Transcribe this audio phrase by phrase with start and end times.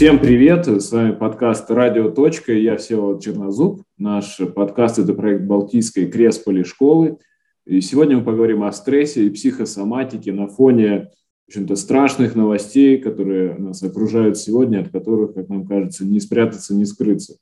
[0.00, 0.66] Всем привет!
[0.66, 2.10] С вами подкаст «Радио.
[2.10, 3.82] Точка» я Всеволод Чернозуб.
[3.98, 7.18] Наш подкаст– это проект Балтийской Кресполи школы.
[7.66, 11.10] И сегодня мы поговорим о стрессе и психосоматике на фоне
[11.46, 16.86] общем-то, страшных новостей, которые нас окружают сегодня, от которых, как нам кажется, не спрятаться, не
[16.86, 17.36] скрыться.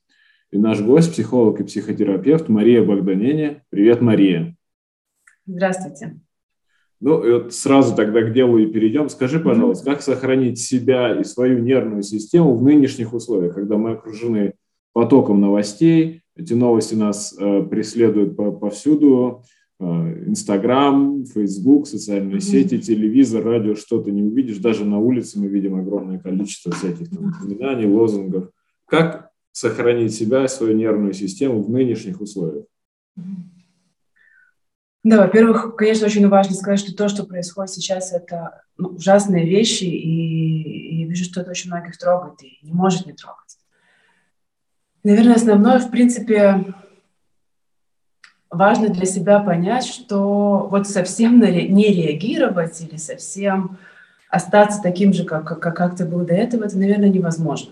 [0.51, 3.63] И наш гость– психолог и психотерапевт Мария Богданене.
[3.69, 4.57] Привет, Мария!
[5.45, 6.19] Здравствуйте!
[7.01, 9.07] Ну, вот сразу тогда к делу и перейдем.
[9.07, 14.53] Скажи, пожалуйста, как сохранить себя и свою нервную систему в нынешних условиях, когда мы окружены
[14.91, 19.43] потоком новостей, эти новости нас э, преследуют по повсюду,
[19.79, 19.83] э,
[20.27, 22.39] Инстаграм, Фейсбук, социальные mm-hmm.
[22.39, 24.57] сети, телевизор, радио, что-то не увидишь.
[24.57, 28.49] Даже на улице мы видим огромное количество всяких там упоминаний, лозунгов.
[28.85, 32.65] Как сохранить себя и свою нервную систему в нынешних условиях?
[35.03, 39.85] Да, во-первых, конечно, очень важно сказать, что то, что происходит сейчас, это ну, ужасные вещи,
[39.85, 43.57] и, и вижу, что это очень многих трогает, и не может не трогать.
[45.03, 46.65] Наверное, основное, в принципе,
[48.49, 53.77] важно для себя понять, что вот совсем не реагировать или совсем
[54.29, 57.71] остаться таким же, как, как, как ты был до этого, это, наверное, невозможно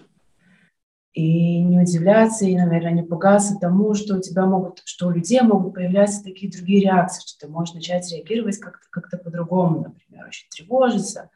[1.17, 5.41] и не удивляться, и, наверное, не пугаться тому, что у тебя могут, что у людей
[5.41, 10.47] могут появляться такие другие реакции, что ты можешь начать реагировать как-то как по-другому, например, очень
[10.49, 11.31] тревожиться.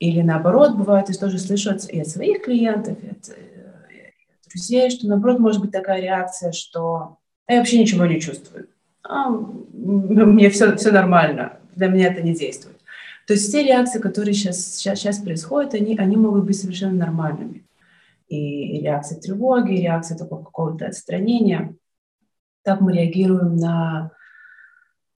[0.00, 3.40] Или наоборот, бывает, я тоже слышу от, и от своих клиентов, и от, э,
[3.94, 7.18] и от друзей, что наоборот может быть такая реакция, что
[7.48, 8.66] я вообще ничего не чувствую.
[9.04, 12.80] А, мне все, все нормально, для меня это не действует.
[13.28, 17.65] То есть все реакции, которые сейчас, сейчас, сейчас происходят, они, они могут быть совершенно нормальными
[18.28, 21.74] и, и реакция тревоги, и реакция такого какого-то отстранения.
[22.62, 24.12] Так мы реагируем на,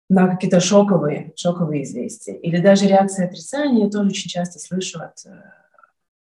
[0.09, 2.35] на какие-то шоковые, шоковые известия.
[2.35, 3.85] Или даже реакция отрицания.
[3.85, 5.41] Я тоже очень часто слышу, от, э,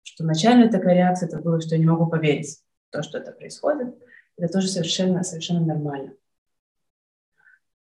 [0.03, 3.33] что начальная такая реакция это было, что я не могу поверить в то, что это
[3.33, 3.95] происходит.
[4.37, 6.13] Это тоже совершенно, совершенно нормально.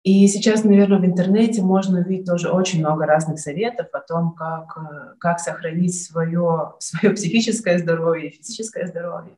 [0.03, 4.77] И сейчас, наверное, в интернете можно увидеть тоже очень много разных советов о том, как,
[4.77, 9.37] э, как сохранить свое, свое психическое здоровье, физическое здоровье.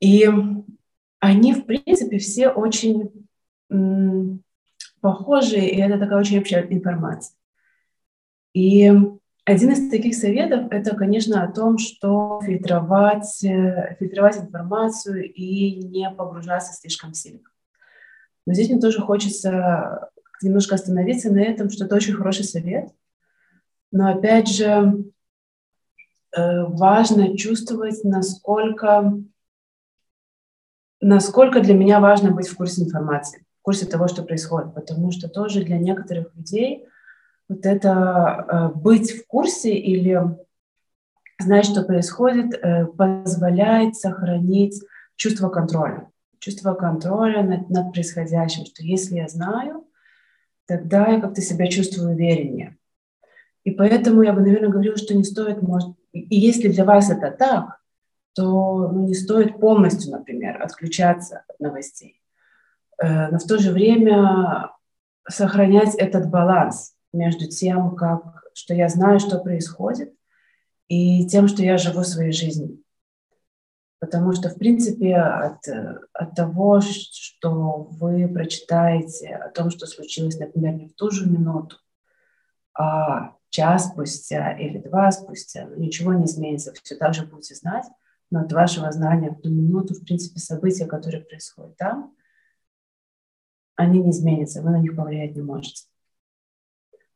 [0.00, 0.26] И
[1.20, 3.28] они, в принципе, все очень
[3.70, 4.42] м,
[5.00, 7.36] похожи, и это такая очень общая информация.
[8.54, 8.90] И
[9.44, 16.10] один из таких советов– это, конечно, о том, что фильтровать, э, фильтровать информацию и не
[16.10, 17.40] погружаться слишком сильно.
[18.46, 20.10] Но здесь мне тоже хочется
[20.42, 22.90] немножко остановиться на этом, что это очень хороший совет.
[23.90, 25.04] Но опять же,
[26.36, 29.14] э, важно чувствовать, насколько,
[31.00, 34.74] насколько для меня важно быть в курсе информации, в курсе того, что происходит.
[34.74, 36.84] Потому что тоже для некоторых людей
[37.48, 40.20] вот это э, быть в курсе или
[41.38, 44.82] знать, что происходит, э, позволяет сохранить
[45.16, 46.10] чувство контроля
[46.44, 49.86] чувство контроля над, над происходящим, что если я знаю,
[50.66, 52.76] тогда я как-то себя чувствую увереннее.
[53.64, 57.30] И поэтому я бы, наверное, говорила, что не стоит, может, и если для вас это
[57.30, 57.80] так,
[58.34, 62.20] то ну, не стоит полностью, например, отключаться от новостей.
[63.02, 64.70] Э, но в то же время
[65.26, 70.12] сохранять этот баланс между тем, как, что я знаю, что происходит,
[70.88, 72.83] и тем, что я живу своей жизнью.
[74.04, 75.66] Потому что, в принципе, от,
[76.12, 81.78] от того, что вы прочитаете о том, что случилось, например, не в ту же минуту,
[82.74, 87.86] а час спустя или два спустя, ну, ничего не изменится, все так же будете знать,
[88.30, 92.14] но от вашего знания в ту минуту, в принципе, события, которые происходят там,
[93.74, 95.84] они не изменятся, вы на них повлиять не можете.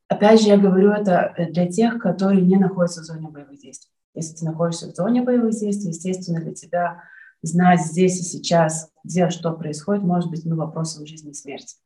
[0.08, 3.92] Опять же, я говорю это для тех, которые не находятся в зоне боевых действий.
[4.14, 7.02] Если ты находишься в зоне боевых действий, естественно, для тебя
[7.42, 11.76] знать здесь и сейчас, где что происходит, может быть ну, вопросом жизни и смерти.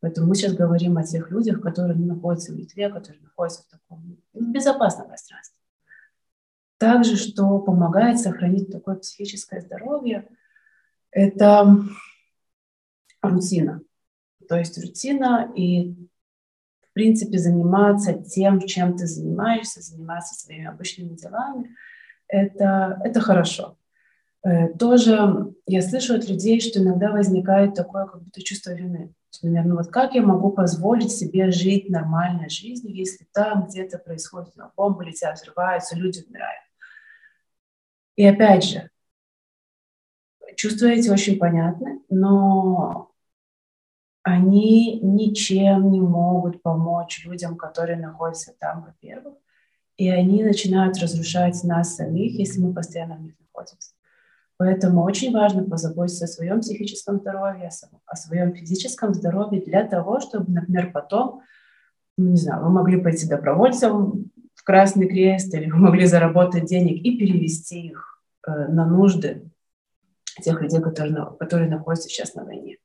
[0.00, 4.18] Поэтому мы сейчас говорим о тех людях, которые находятся в Литве, которые находятся в таком
[4.32, 5.58] безопасном пространстве.
[6.78, 10.28] Также, что помогает сохранить такое психическое здоровье,
[11.12, 11.78] это
[13.22, 13.82] рутина.
[14.48, 15.94] То есть рутина и,
[16.92, 21.74] в принципе, заниматься тем, чем ты занимаешься, заниматься своими обычными делами,
[22.28, 23.78] это, это хорошо.
[24.44, 29.14] Э, тоже я слышу от людей, что иногда возникает такое как будто чувство вины.
[29.40, 34.52] Например, ну вот как я могу позволить себе жить нормальной жизнью, если там где-то происходит,
[34.56, 36.60] ну, бомбы летят, взрываются, люди умирают.
[38.16, 38.90] И опять же,
[40.56, 43.11] чувства эти очень понятны, но
[44.22, 49.34] они ничем не могут помочь людям, которые находятся там, во-первых.
[49.96, 53.92] и они начинают разрушать нас самих, если мы постоянно в них находимся.
[54.56, 57.70] Поэтому очень важно позаботиться о своем психическом здоровье,
[58.06, 61.42] о своем физическом здоровье для того, чтобы, например, потом,
[62.16, 67.02] ну, не знаю, вы могли пойти добровольцем в Красный Крест, или вы могли заработать денег
[67.02, 69.50] и перевести их э, на нужды
[70.42, 72.76] тех людей, которые, которые находятся сейчас на войне.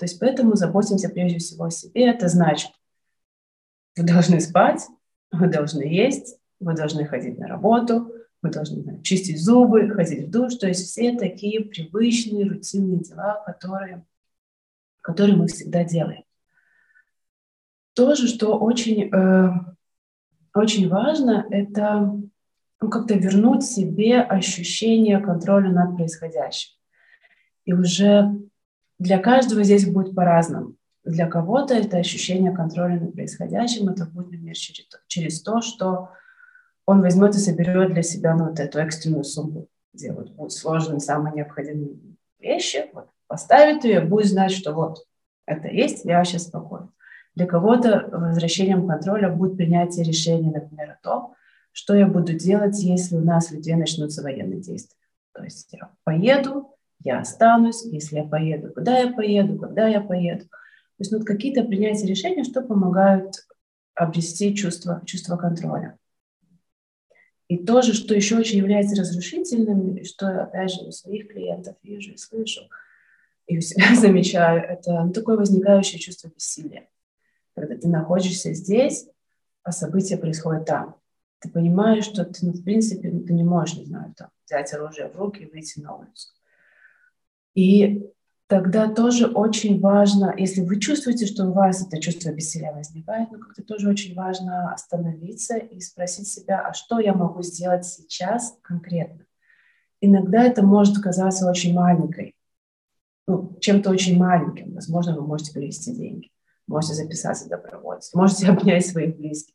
[0.00, 2.06] То есть поэтому заботимся прежде всего о себе.
[2.06, 2.70] Это значит,
[3.98, 4.88] вы должны спать,
[5.30, 8.10] вы должны есть, вы должны ходить на работу,
[8.40, 10.54] вы должны знаю, чистить зубы, ходить в душ.
[10.54, 14.06] То есть все такие привычные, рутинные дела, которые,
[15.02, 16.24] которые мы всегда делаем.
[17.92, 19.50] Тоже, что очень, э,
[20.54, 22.18] очень важно, это
[22.80, 26.74] ну, как-то вернуть себе ощущение контроля над происходящим.
[27.66, 28.49] И уже
[29.00, 30.74] для каждого здесь будет по-разному.
[31.04, 34.54] Для кого-то это ощущение контроля над происходящим, это будет, например,
[35.06, 36.10] через, то, что
[36.84, 41.00] он возьмет и соберет для себя ну, вот эту экстренную сумму, где вот будут сложные,
[41.00, 41.96] самые необходимые
[42.38, 44.98] вещи, вот, поставит ее, будет знать, что вот
[45.46, 46.90] это есть, я сейчас спокоен.
[47.34, 51.34] Для кого-то возвращением контроля будет принятие решения, например, о том,
[51.72, 54.98] что я буду делать, если у нас в Литве начнутся военные действия.
[55.32, 60.44] То есть я поеду, я останусь, если я поеду, куда я поеду, когда я поеду.
[60.44, 63.46] То есть ну, какие-то принятия решений, что помогают
[63.94, 65.98] обрести чувство, чувство контроля.
[67.48, 72.16] И тоже, что еще очень является разрушительным, что, опять же, у своих клиентов вижу и
[72.16, 72.60] слышу,
[73.46, 76.88] и у себя замечаю, это ну, такое возникающее чувство бессилия.
[77.56, 79.08] Когда ты находишься здесь,
[79.62, 80.96] а события происходят там.
[81.40, 84.72] Ты понимаешь, что ты, ну, в принципе, ну, ты не можешь, не знаю, там, взять
[84.72, 86.28] оружие в руки и выйти на улицу.
[87.54, 88.10] И
[88.46, 93.38] тогда тоже очень важно, если вы чувствуете, что у вас это чувство бессилия возникает, ну
[93.38, 99.24] как-то тоже очень важно остановиться и спросить себя, а что я могу сделать сейчас конкретно.
[100.00, 102.34] Иногда это может казаться очень маленькой,
[103.26, 104.74] ну, чем-то очень маленьким.
[104.74, 106.30] Возможно, вы можете перевести деньги,
[106.66, 109.54] можете записаться добровольцем, можете обнять своих близких,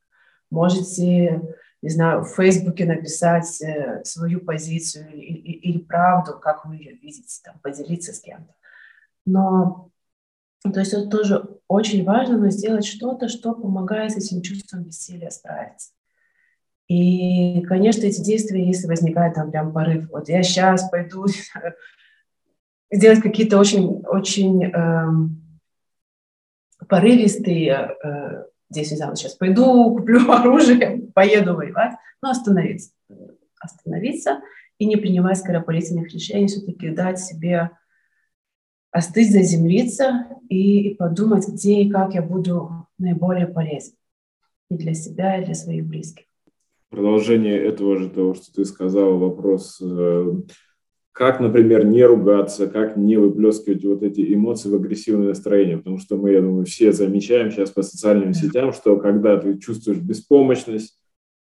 [0.49, 1.41] можете
[1.85, 7.39] не знаю, в Фейсбуке написать э, свою позицию или, или правду, как вы ее видите,
[7.43, 8.55] там, поделиться с кем-то.
[9.27, 9.91] Но,
[10.63, 15.29] то есть это тоже очень важно, но сделать что-то, что помогает с этим чувством бессилия
[15.29, 15.91] справиться.
[16.87, 21.27] И, конечно, эти действия, если возникает там прям порыв, вот я сейчас пойду
[22.91, 25.05] сделать какие-то очень, очень э,
[26.89, 32.91] порывистые э, здесь взяла сейчас пойду, куплю оружие, поеду воевать, но остановиться.
[33.59, 34.41] Остановиться
[34.77, 37.71] и не принимать скоропалительных решений, все-таки дать себе
[38.91, 43.93] остыть, заземлиться и, и подумать, где и как я буду наиболее полезен
[44.69, 46.25] и для себя, и для своих близких.
[46.89, 50.33] Продолжение этого же того, что ты сказала, вопрос э,
[51.15, 56.17] как, например, не ругаться, как не выплескивать вот эти эмоции в агрессивное настроение, потому что
[56.17, 60.99] мы, я думаю, все замечаем сейчас по социальным сетям, что когда ты чувствуешь беспомощность,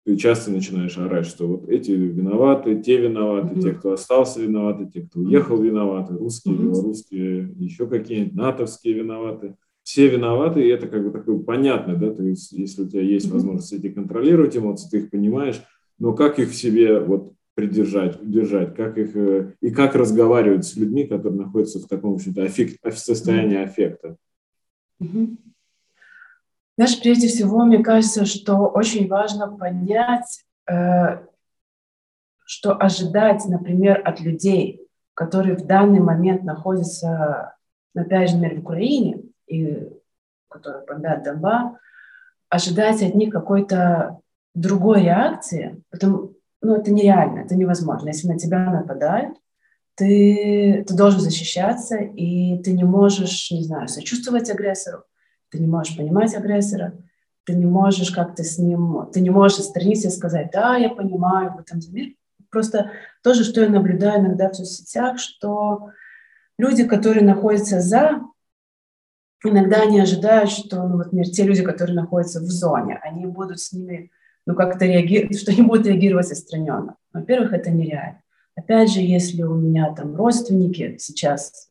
[0.05, 3.61] ты часто начинаешь орать, что вот эти виноваты, те виноваты, mm-hmm.
[3.61, 6.63] те, кто остался виноваты, те, кто уехал виноваты, русские, mm-hmm.
[6.63, 9.55] белорусские, еще какие-нибудь натовские виноваты.
[9.83, 13.29] Все виноваты, и это как бы такое понятно, да, то есть если у тебя есть
[13.29, 15.61] возможность эти контролировать эмоции, ты их понимаешь,
[15.99, 20.75] но как их в себе вот придержать, удержать, как их э, и как разговаривать с
[20.75, 24.15] людьми, которые находятся в таком, в общем-то, аффект, состоянии аффекта.
[24.99, 31.25] Знаешь, прежде всего, мне кажется, что очень важно понять, э,
[32.45, 37.55] что ожидать, например, от людей, которые в данный момент находятся,
[37.95, 39.89] опять же, например, в Украине, и
[40.47, 41.73] которые бомбят Донбасс,
[42.49, 44.19] ожидать от них какой-то
[44.53, 48.09] другой реакции, потому, ну, это нереально, это невозможно.
[48.09, 49.37] Если на тебя нападают,
[49.95, 55.03] ты, ты должен защищаться, и ты не можешь, не знаю, сочувствовать агрессору,
[55.49, 56.93] ты не можешь понимать агрессора,
[57.45, 61.53] ты не можешь как-то с ним, ты не можешь отстраниться и сказать, да, я понимаю,
[61.53, 62.13] в этом мир.
[62.49, 62.91] Просто
[63.23, 65.89] то же, что я наблюдаю иногда в соцсетях, что
[66.57, 68.21] люди, которые находятся за,
[69.43, 73.59] иногда они ожидают, что, ну, вот, например, те люди, которые находятся в зоне, они будут
[73.59, 74.11] с ними
[74.47, 76.95] ну, как-то реагировать, что они будут реагировать отстраненно.
[77.13, 78.23] Во-первых, это нереально.
[78.55, 81.69] Опять же, если у меня там родственники сейчас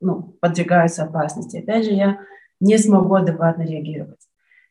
[0.00, 2.20] ну, подвергаются опасности, опять же, я
[2.60, 4.20] не смогу адекватно реагировать.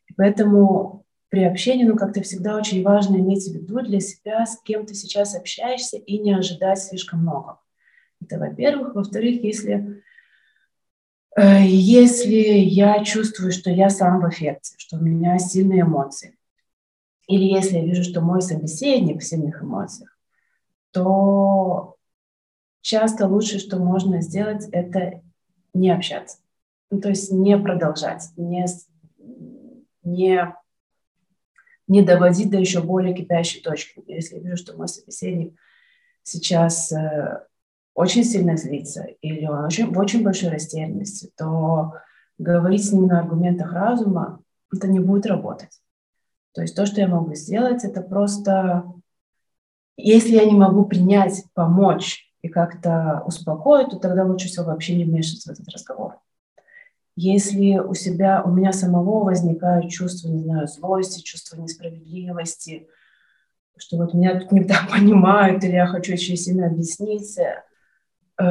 [0.08, 4.60] И поэтому при общении, ну, как-то всегда очень важно иметь в виду для себя, с
[4.62, 7.58] кем ты сейчас общаешься, и не ожидать слишком много.
[8.22, 8.94] Это, во-первых.
[8.94, 10.02] Во-вторых, если,
[11.36, 16.36] э, если я чувствую, что я сам в эффекте, что у меня сильные эмоции,
[17.30, 20.18] или если я вижу, что мой собеседник в сильных эмоциях,
[20.90, 21.94] то
[22.80, 25.22] часто лучше, что можно сделать, это
[25.72, 26.38] не общаться.
[26.90, 28.66] Ну, то есть не продолжать, не,
[30.02, 30.54] не,
[31.86, 34.02] не доводить до еще более кипящей точки.
[34.08, 35.54] Если я вижу, что мой собеседник
[36.24, 37.46] сейчас э,
[37.94, 41.92] очень сильно злится или он очень, в очень большой растерянности, то
[42.38, 45.80] говорить с ним на аргументах разума, это не будет работать.
[46.52, 48.84] То есть то, что я могу сделать, это просто,
[49.96, 55.04] если я не могу принять, помочь и как-то успокоить, то тогда лучше всего вообще не
[55.04, 56.18] вмешиваться в этот разговор.
[57.16, 62.88] Если у себя, у меня самого возникают чувства, не знаю, злости, чувства несправедливости,
[63.76, 67.62] что вот меня тут не так понимают, или я хочу очень сильно объясниться,
[68.40, 68.44] э,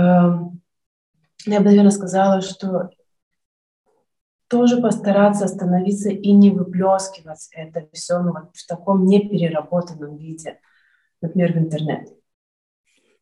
[1.46, 2.90] я бы, наверное, сказала, что
[4.50, 10.60] тоже постараться остановиться и не выплескивать это все ну, вот в таком непереработанном виде,
[11.22, 12.10] например, в интернет.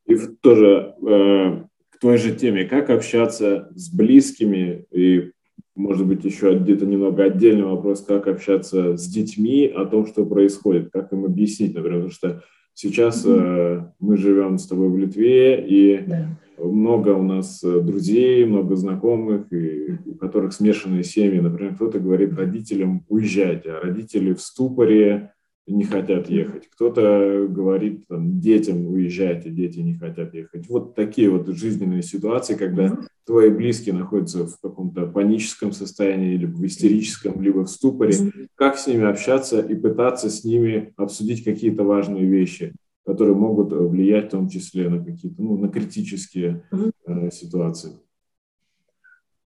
[0.05, 4.85] И тоже э, к той же теме, как общаться с близкими?
[4.91, 5.33] И,
[5.75, 10.91] может быть, еще где-то немного отдельный вопрос, как общаться с детьми о том, что происходит,
[10.91, 12.43] как им объяснить, например, потому что
[12.73, 16.27] сейчас э, мы живем с тобой в Литве, и да
[16.57, 21.39] много у нас э, друзей, много знакомых, и у которых смешанные семьи.
[21.39, 25.33] Например, кто-то говорит родителям уезжайте, а родители в ступоре
[25.67, 26.69] не хотят ехать.
[26.69, 30.67] Кто-то говорит там, детям уезжайте, дети не хотят ехать.
[30.69, 36.65] Вот такие вот жизненные ситуации, когда твои близкие находятся в каком-то паническом состоянии, либо в
[36.65, 38.13] истерическом, либо в ступоре.
[38.55, 42.73] Как с ними общаться и пытаться с ними обсудить какие-то важные вещи
[43.07, 46.67] которые могут э, влиять в том числе на какие-то, ну, на критические
[47.05, 47.93] э, ситуации.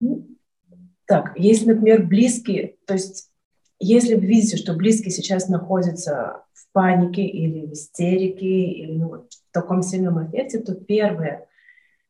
[0.02, 0.28] Ну,
[1.06, 3.32] так, если, например, близкие, то есть
[3.80, 9.54] если вы видите, что близкий сейчас находится в панике или в истерике, или ну, в
[9.54, 11.48] таком сильном эффекте, то первое,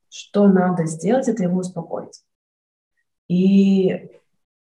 [0.10, 2.24] что надо сделать, это его успокоить.
[3.28, 4.10] И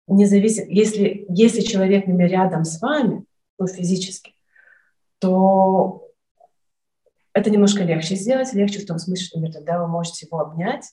[0.07, 3.25] независимо, если, если человек, например, рядом с вами,
[3.59, 4.35] ну, физически,
[5.19, 6.08] то
[7.39, 10.85] это немножко легче сделать, легче в том смысле, что например, тогда вы можете его обнять,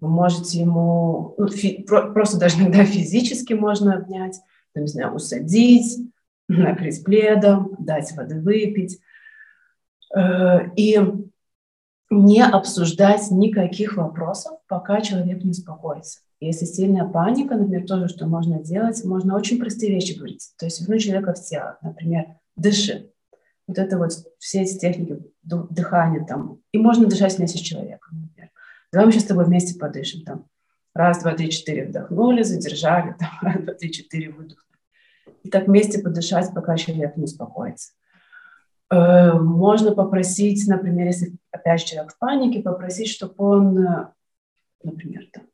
[0.00, 4.38] вы можете ему, ну, фи, про, просто даже иногда физически можно обнять,
[4.72, 6.10] там, не знаю, усадить,
[6.48, 9.00] накрыть пледом, дать воды выпить.
[10.14, 11.00] Э, и
[12.10, 16.20] не обсуждать никаких вопросов, пока человек не успокоится.
[16.40, 20.52] Если сильная паника, например, тоже, что можно делать, можно очень простые вещи говорить.
[20.58, 21.78] То есть вернуть человека в тело.
[21.80, 23.10] Например, дыши
[23.66, 26.60] вот это вот все эти техники дыхания там.
[26.72, 28.50] И можно дышать вместе с человеком, например.
[28.92, 30.46] Давай мы сейчас с тобой вместе подышим там.
[30.94, 34.78] Раз, два, три, четыре вдохнули, задержали, там, раз, два, три, четыре выдохнули.
[35.42, 37.92] И так вместе подышать, пока человек не успокоится.
[38.90, 44.08] Э, можно попросить, например, если опять человек в панике, попросить, чтобы он, э,
[44.82, 45.44] например, там,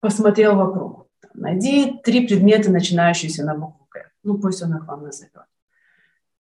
[0.00, 1.08] посмотрел вокруг.
[1.34, 4.10] найди три предмета, начинающиеся на букву К.
[4.22, 5.46] Ну, пусть он их вам назовет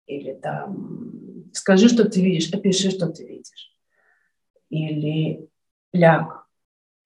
[0.07, 3.73] или там скажи, что ты видишь, опиши, что ты видишь.
[4.71, 5.49] Или
[5.93, 6.47] ляг,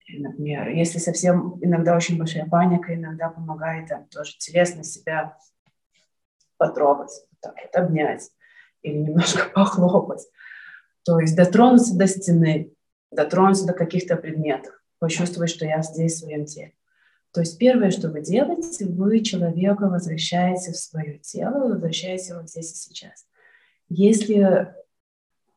[0.09, 0.69] например.
[0.69, 5.37] Если совсем иногда очень большая паника, иногда помогает там, тоже телесно себя
[6.57, 8.31] потрогать, так вот, обнять
[8.83, 10.26] или немножко похлопать.
[11.05, 12.73] То есть дотронуться до стены,
[13.11, 16.75] дотронуться до каких-то предметов, почувствовать, что я здесь в своем теле.
[17.32, 22.73] То есть первое, что вы делаете, вы человека возвращаете в свое тело, возвращаете его здесь
[22.73, 23.26] и сейчас.
[23.90, 24.75] Если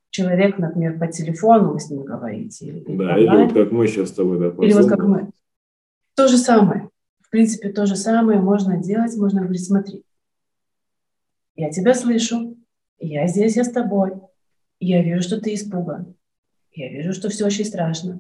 [0.10, 4.10] человек, например, по телефону вы с ним говорите, или, да, или вот как мы сейчас
[4.10, 5.30] с тобой, да, Или вот как мы.
[6.16, 6.90] То же самое.
[7.22, 10.04] В принципе, то же самое можно делать, можно говорить, смотри,
[11.56, 12.58] я тебя слышу,
[13.00, 14.12] я здесь, я с тобой,
[14.82, 16.16] я вижу, что ты испуган,
[16.74, 18.20] я вижу, что все очень страшно.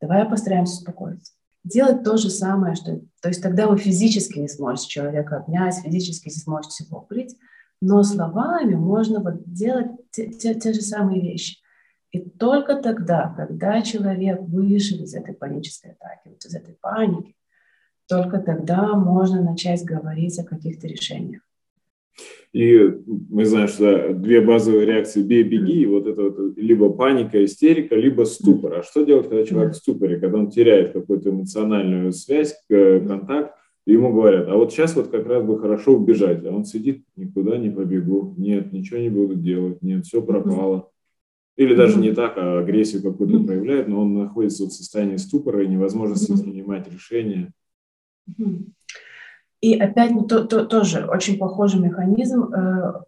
[0.00, 1.32] Давай постараемся успокоиться
[1.64, 6.28] делать то же самое, что, то есть тогда вы физически не сможете человека обнять, физически
[6.28, 7.36] не сможете его укрыть,
[7.80, 11.58] но словами можно вот делать те, те, те же самые вещи.
[12.10, 17.36] И только тогда, когда человек вышел из этой панической атаки, вот из этой паники,
[18.08, 21.42] только тогда можно начать говорить о каких-то решениях.
[22.52, 27.44] И мы знаем, что две базовые реакции «бей, беги», и вот это вот либо паника,
[27.44, 28.74] истерика, либо ступор.
[28.74, 33.54] А что делать, когда человек в ступоре, когда он теряет какую-то эмоциональную связь, контакт,
[33.86, 37.04] и ему говорят, а вот сейчас вот как раз бы хорошо убежать, а он сидит,
[37.16, 40.90] никуда не побегу, нет, ничего не буду делать, нет, все пропало.
[41.56, 45.68] Или даже не так, а агрессию какую-то проявляет, но он находится в состоянии ступора и
[45.68, 47.52] невозможности принимать решения.
[49.60, 53.02] И опять ну, то, то, тоже очень похожий механизм э,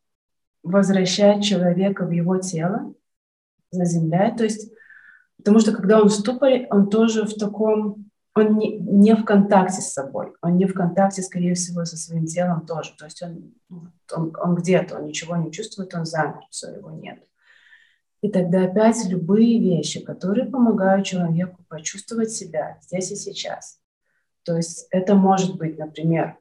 [0.62, 2.94] возвращать человека в его тело,
[3.70, 4.36] заземляет.
[4.36, 4.70] То есть,
[5.38, 9.80] потому что когда он в ступоре, он тоже в таком, он не, не в контакте
[9.80, 12.92] с собой, он не в контакте, скорее всего, со своим телом тоже.
[12.98, 16.90] То есть он, ну, он, он где-то, он ничего не чувствует, он замер, все, его
[16.90, 17.18] нет.
[18.20, 23.80] И тогда опять любые вещи, которые помогают человеку почувствовать себя здесь и сейчас.
[24.44, 26.36] То есть это может быть, например,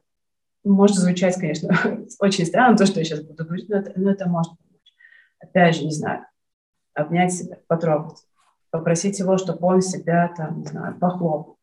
[0.64, 1.70] может звучать, конечно,
[2.20, 4.92] очень странно, то, что я сейчас буду говорить, но это, но это может помочь.
[5.40, 6.26] Опять же, не знаю,
[6.94, 8.18] обнять себя, потрогать,
[8.70, 11.58] попросить его, чтобы он себя, там, не знаю, похлопал,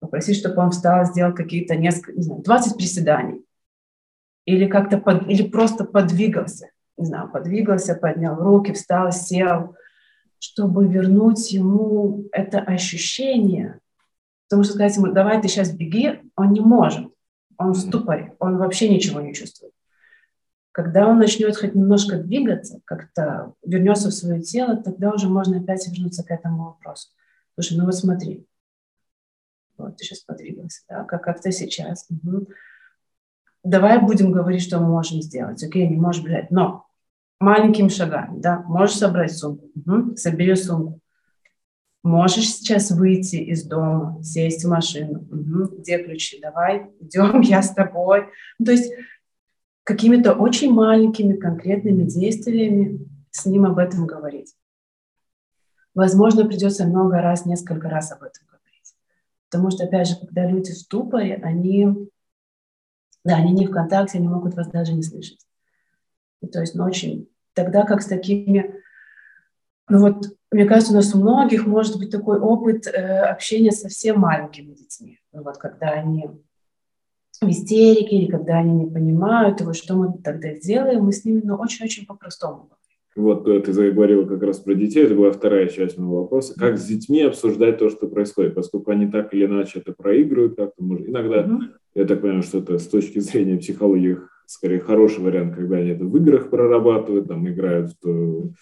[0.00, 3.44] попросить, чтобы он встал, сделал какие-то несколько, не знаю, 20 приседаний,
[4.44, 9.76] или как-то, под, или просто подвигался, не знаю, подвигался, поднял руки, встал, сел,
[10.38, 13.80] чтобы вернуть ему это ощущение,
[14.48, 17.13] потому что сказать ему, давай ты сейчас беги, он не может,
[17.58, 19.72] он в ступоре, он вообще ничего не чувствует.
[20.72, 25.86] Когда он начнет хоть немножко двигаться, как-то вернется в свое тело, тогда уже можно опять
[25.86, 27.10] вернуться к этому вопросу.
[27.54, 28.46] Слушай, ну вот смотри,
[29.76, 32.06] вот ты сейчас подвигался, да, как, как ты сейчас.
[32.10, 32.48] Угу.
[33.62, 35.62] Давай будем говорить, что мы можем сделать.
[35.62, 36.86] Окей, не можешь бежать, но
[37.40, 40.16] маленькими шагами, да, можешь собрать сумку, угу.
[40.16, 41.00] собери сумку.
[42.04, 45.20] Можешь сейчас выйти из дома, сесть в машину.
[45.20, 45.78] Угу.
[45.78, 46.38] Где ключи?
[46.38, 48.26] Давай, идем, я с тобой.
[48.58, 48.92] Ну, то есть
[49.84, 54.54] какими-то очень маленькими конкретными действиями с ним об этом говорить.
[55.94, 58.94] Возможно, придется много раз, несколько раз об этом говорить.
[59.48, 61.88] Потому что, опять же, когда люди в ступоре, они,
[63.24, 65.40] да, они не в контакте, они могут вас даже не слышать.
[66.42, 68.74] И то есть, ну, очень, тогда как с такими,
[69.88, 73.82] ну вот, мне кажется, у нас у многих может быть такой опыт э, общения со
[73.82, 75.18] совсем маленькими детьми.
[75.32, 76.28] Ну, вот, когда они
[77.40, 81.42] в истерике или когда они не понимают его, что мы тогда сделаем, мы с ними
[81.44, 82.70] ну, очень-очень по-простому
[83.16, 86.54] вот э, ты заговорила как раз про детей, это была вторая часть моего вопроса.
[86.58, 90.82] Как с детьми обсуждать то, что происходит, поскольку они так или иначе это проигрывают как-то.
[90.82, 91.60] Может, иногда, mm-hmm.
[91.94, 96.04] я так понимаю, что это с точки зрения психологии скорее хороший вариант, когда они это
[96.04, 98.52] в играх прорабатывают, там играют в,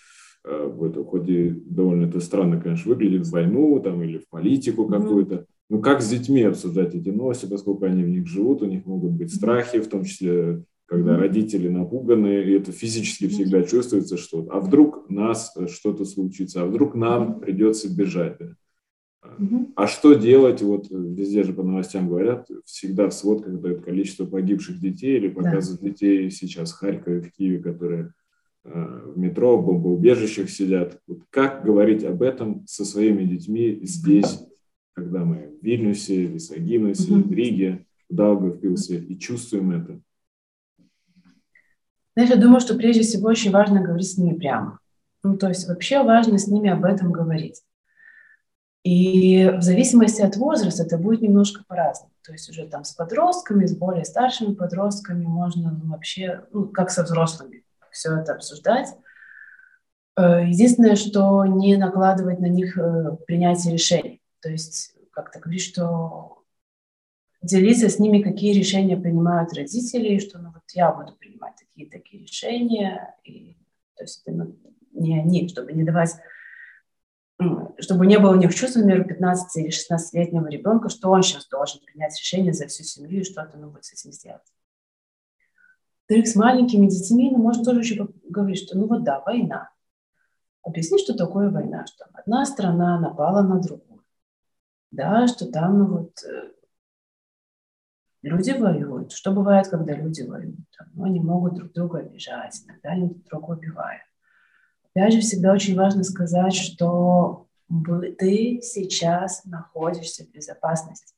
[0.44, 4.86] в это, хоть и довольно это странно, конечно, выглядит, в войну там, или в политику
[4.86, 5.46] какую-то.
[5.70, 9.12] Ну, как с детьми обсуждать эти новости, поскольку они в них живут, у них могут
[9.12, 14.60] быть страхи, в том числе, когда родители напуганы, и это физически всегда чувствуется, что а
[14.60, 18.38] вдруг нас что-то случится, а вдруг нам придется бежать.
[19.76, 20.62] А что делать?
[20.62, 25.80] Вот везде же по новостям говорят, всегда в сводках дают количество погибших детей или показывают
[25.80, 25.88] да.
[25.88, 28.08] детей сейчас в Харькове, в Киеве, которые э,
[28.64, 31.00] в метро, в бомбоубежищах сидят.
[31.06, 34.40] Вот как говорить об этом со своими детьми здесь,
[34.94, 37.28] когда мы в Вильнюсе, в Исагинусе, угу.
[37.28, 40.00] в Риге, в Даугавпилсе и чувствуем это?
[42.14, 44.78] Знаешь, я думаю, что прежде всего очень важно говорить с ними прямо.
[45.22, 47.62] Ну, то есть вообще важно с ними об этом говорить.
[48.84, 52.12] И в зависимости от возраста это будет немножко по-разному.
[52.24, 56.90] То есть уже там с подростками, с более старшими подростками можно ну, вообще, ну, как
[56.90, 57.61] со взрослыми,
[57.92, 58.88] все это обсуждать.
[60.16, 64.22] Э, единственное, что не накладывать на них э, принятие решений.
[64.40, 66.42] То есть как-то говорить, что
[67.42, 73.14] делиться с ними, какие решения принимают родители, что ну, вот я буду принимать такие-такие решения.
[73.24, 73.56] И,
[73.96, 74.56] то есть ну,
[74.92, 76.12] не они, чтобы не давать
[77.78, 81.80] чтобы не было у них чувства, например, 15 или 16-летнего ребенка, что он сейчас должен
[81.84, 84.42] принять решение за всю семью и что-то ну, вот с этим сделать.
[86.20, 89.70] Во с маленькими детьми ну, можно тоже еще говорить, что ну вот да, война.
[90.62, 94.04] Объясни, что такое война, что одна страна напала на другую.
[94.90, 96.52] Да, что там ну, вот, э,
[98.22, 99.12] люди воюют.
[99.12, 100.68] Что бывает, когда люди воюют?
[100.94, 104.02] Ну, они могут друг друга обижать, иногда они друг друга убивают.
[104.94, 107.48] Опять же, всегда очень важно сказать, что
[108.18, 111.14] ты сейчас находишься в безопасности.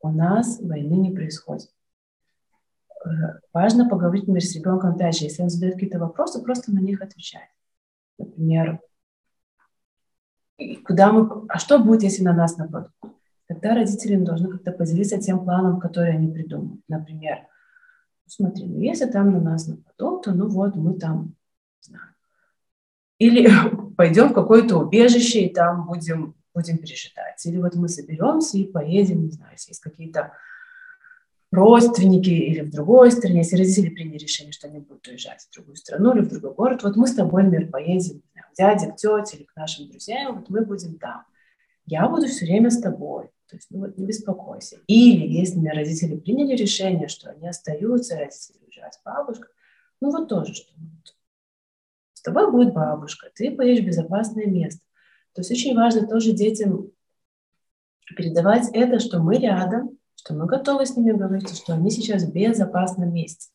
[0.00, 1.70] У нас войны не происходит.
[3.04, 7.02] Э, важно поговорить, например, с ребенком, же, если он задает какие-то вопросы, просто на них
[7.02, 7.48] отвечать.
[8.18, 8.80] Например,
[10.84, 12.90] куда мы, а что будет, если на нас нападут?
[13.46, 16.80] Тогда родители должны как-то поделиться тем планом, который они придумают.
[16.88, 17.46] Например,
[18.26, 21.34] смотри, ну если там на нас нападут, то ну вот мы там,
[21.82, 22.14] не знаю,
[23.18, 23.50] или
[23.96, 27.44] пойдем в какое-то убежище и там будем, будем пережидать.
[27.44, 30.32] Или вот мы соберемся и поедем, не знаю, если есть какие-то
[31.54, 35.76] родственники или в другой стране, если родители приняли решение, что они будут уезжать в другую
[35.76, 39.36] страну или в другой город, вот мы с тобой, например, поедем к дяде, к тете
[39.36, 41.24] или к нашим друзьям, вот мы будем там.
[41.86, 43.30] Я буду все время с тобой.
[43.48, 44.78] То есть, ну вот, не беспокойся.
[44.86, 49.50] Или, если мне родители приняли решение, что они остаются, родители уезжают с бабушкой,
[50.00, 50.72] ну вот тоже, что
[52.14, 54.80] с тобой будет бабушка, ты поедешь в безопасное место.
[55.34, 56.90] То есть очень важно тоже детям
[58.16, 59.93] передавать это, что мы рядом,
[60.24, 63.50] что мы готовы с ними говорить, что они сейчас в безопасном месте.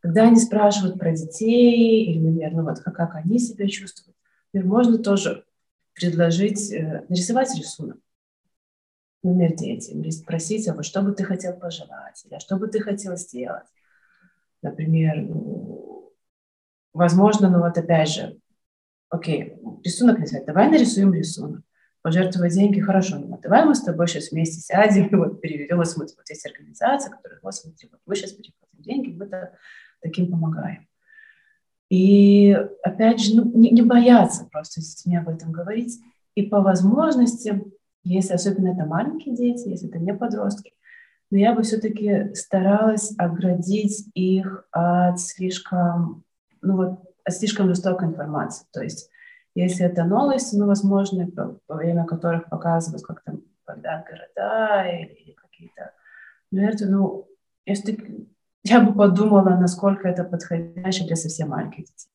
[0.00, 4.16] Когда они спрашивают про детей, или, например, ну вот как, как они себя чувствуют,
[4.52, 5.44] например, можно тоже
[5.92, 7.98] предложить э, нарисовать рисунок.
[9.22, 12.68] Например, детям, или спросить, а вот что бы ты хотел пожелать, или а что бы
[12.68, 13.66] ты хотел сделать.
[14.62, 16.14] Например, ну,
[16.94, 18.38] возможно, ну вот опять же,
[19.10, 21.60] окей, рисунок нарисовать, давай нарисуем рисунок
[22.02, 25.86] пожертвовать деньги, хорошо, ну, давай мы с тобой сейчас вместе сядем и вот переведем, вот,
[25.96, 29.50] вот есть организация, которая, вот смотри, вот мы сейчас переплатим деньги, мы -то
[30.00, 30.88] таким помогаем.
[31.90, 35.98] И опять же, ну, не, не бояться просто с детьми об этом говорить.
[36.36, 37.64] И по возможности,
[38.04, 40.72] если особенно это маленькие дети, если это не подростки,
[41.30, 46.24] но я бы все-таки старалась оградить их от слишком,
[46.62, 48.66] ну вот, от слишком жестокой информации.
[48.72, 49.10] То есть
[49.54, 51.28] если это новости, ну, возможно,
[51.68, 55.92] во время которых показывают, как там бомбят города или, или какие-то
[56.52, 57.28] жертвы, ну,
[57.66, 58.28] если
[58.64, 62.10] я бы подумала, насколько это подходящее для совсем маленьких детей.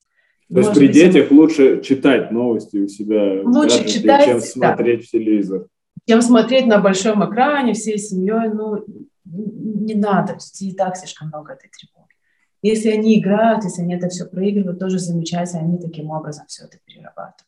[0.53, 5.05] То есть при детях лучше читать новости у себя лучше гаджете, читать, чем смотреть да.
[5.05, 5.67] в телевизор.
[6.07, 8.85] Чем смотреть на большом экране всей семьей, ну,
[9.25, 12.04] не надо, и так слишком много этой тревоги.
[12.65, 16.79] Если они играют, если они это все проигрывают, тоже замечательно, они таким образом все это
[16.83, 17.45] перерабатывают.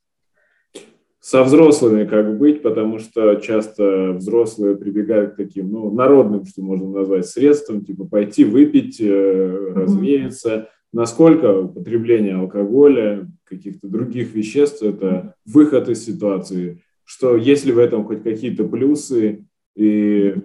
[1.19, 6.87] Со взрослыми как быть, потому что часто взрослые прибегают к таким, ну, народным, что можно
[6.89, 10.49] назвать, средствам, типа пойти выпить, э, развеяться.
[10.49, 10.65] Mm-hmm.
[10.93, 18.21] Насколько употребление алкоголя, каких-то других веществ– это выход из ситуации, что если в этом хоть
[18.21, 20.35] какие-то плюсы и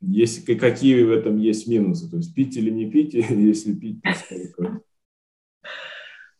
[0.00, 2.10] есть, какие в этом есть минусы?
[2.10, 4.80] То есть пить или не пить, если пить, то сколько?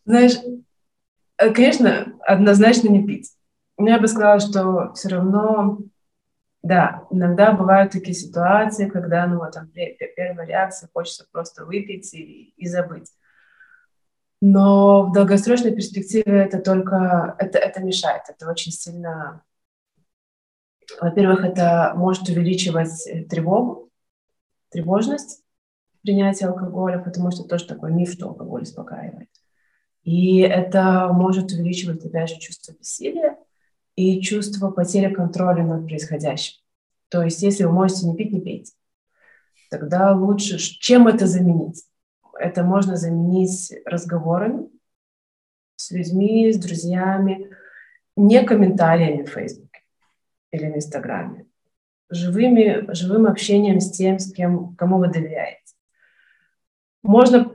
[0.05, 0.38] Знаешь,
[1.38, 3.33] э, конечно, однозначно не пить.
[3.79, 5.79] Я бы сказала, что все равно,
[6.62, 12.53] да, иногда бывают такие ситуации, когда, ну, вот, там, первая реакция, хочется просто выпить и,
[12.57, 13.11] и забыть.
[14.42, 19.42] Но в долгосрочной перспективе это только, это, это мешает, это очень сильно
[21.00, 23.90] во-первых, это может увеличивать э, тревогу,
[24.70, 25.42] тревожность
[26.03, 29.29] принятия алкоголя, потому что тоже такой миф, что алкоголь успокаивает.
[30.03, 33.37] И это может увеличивать, опять же, чувство бессилия
[33.96, 36.61] и чувство потери контроля над происходящим.
[37.09, 38.72] То есть, если вы можете не пить, не пейте.
[39.68, 41.85] Тогда лучше, чем это заменить?
[42.38, 44.68] Это можно заменить разговорами
[45.76, 47.50] с людьми, с друзьями,
[48.16, 49.70] не комментариями в Facebook
[50.53, 51.47] или в Инстаграме.
[52.11, 55.61] Живыми, живым общением с тем, с кем, кому вы доверяете.
[57.03, 57.53] Можно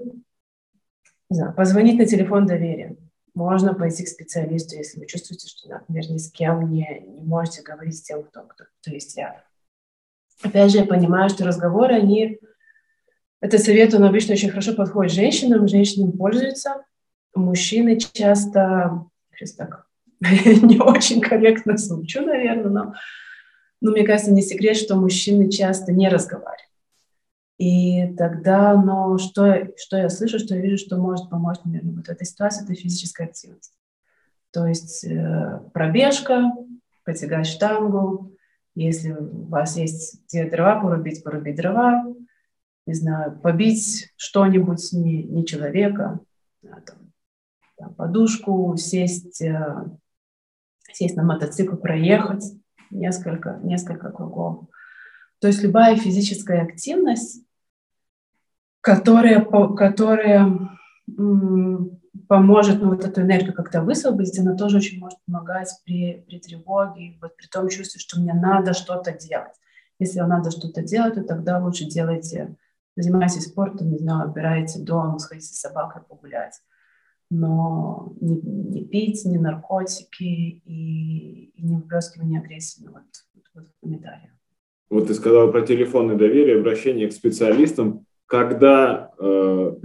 [1.30, 2.96] не знаю, позвонить на телефон доверия.
[3.34, 7.62] Можно пойти к специалисту, если вы чувствуете, что, например, ни с кем не, не можете
[7.62, 9.42] говорить с тем, кто, кто, кто есть рядом.
[10.42, 12.40] Опять же, я понимаю, что разговоры, они...
[13.42, 16.86] Это совет, он обычно очень хорошо подходит женщинам, женщинам пользуются.
[17.36, 19.85] Мужчины часто, сейчас так
[20.62, 22.94] не очень корректно звучу, наверное, но,
[23.82, 26.62] но мне кажется, не секрет, что мужчины часто не разговаривают.
[27.58, 32.08] И тогда, но что, что я слышу, что я вижу, что может помочь, наверное, вот
[32.08, 33.74] в этой ситуации, это физическая активность.
[34.52, 36.52] То есть э, пробежка,
[37.06, 38.36] потягать штангу,
[38.76, 42.06] если у вас есть где дрова порубить, порубить дрова,
[42.86, 46.20] не знаю, побить что-нибудь, не, не человека,
[46.64, 46.98] а, там,
[47.78, 49.86] там, подушку, сесть, э,
[50.96, 52.44] сесть на мотоцикл, проехать
[52.90, 54.68] несколько, несколько кругов.
[55.40, 57.44] То есть любая физическая активность,
[58.82, 60.70] которая, которая
[62.28, 67.18] поможет ну, вот эту энергию как-то высвободить, она тоже очень может помогать при, при тревоге,
[67.22, 69.54] вот при том чувстве, что мне надо что-то делать.
[70.00, 72.56] Если вам надо что-то делать, то тогда лучше делайте,
[72.96, 76.62] занимайтесь спортом, не знаю, убирайте дом, сходите с собакой погулять
[77.30, 83.04] но не, не пить, не наркотики и, и не выплескивание агрессии ну, вот,
[83.54, 84.32] вот в комментариях.
[84.90, 88.06] Вот ты сказал про телефонное доверие, обращение к специалистам.
[88.28, 89.76] Когда, э,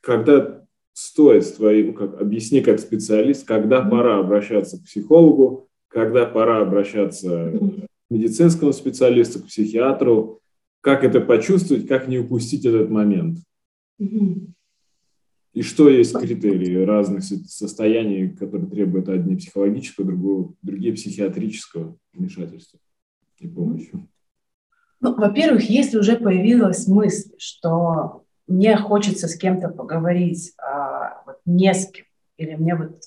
[0.00, 3.90] когда стоит твоим, как, объясни как специалист, когда mm-hmm.
[3.90, 7.82] пора обращаться к психологу, когда пора обращаться mm-hmm.
[7.82, 10.40] к медицинскому специалисту, к психиатру,
[10.80, 13.38] как это почувствовать, как не упустить этот момент.
[14.00, 14.48] Mm-hmm.
[15.52, 22.78] И что есть критерии разных состояний, которые требуют одни психологического, другого, другие психиатрического вмешательства?
[23.40, 24.08] и помощью?
[25.00, 31.72] Ну, во-первых, если уже появилась мысль, что мне хочется с кем-то поговорить, а вот не
[31.72, 32.04] с кем,
[32.36, 33.00] или мне вот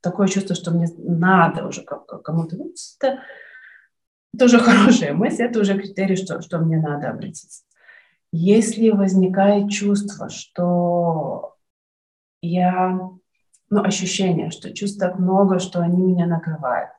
[0.00, 2.56] такое чувство, что мне надо уже кому-то,
[3.00, 7.64] это, уже хорошая мысль, это уже критерий, что, что мне надо обратиться.
[8.30, 11.56] Если возникает чувство, что
[12.42, 13.10] я,
[13.70, 16.90] ну, ощущение, что чувств так много, что они меня накрывают,